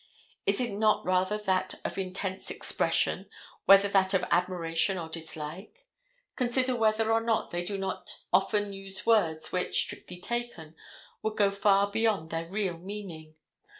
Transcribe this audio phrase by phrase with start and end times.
[0.47, 3.29] Is it not rather that of intense expression,
[3.65, 5.85] whether that of admiration or dislike?
[6.35, 10.75] Consider whether or not they do not often use words which, strictly taken,
[11.21, 13.35] would go far beyond their real meaning.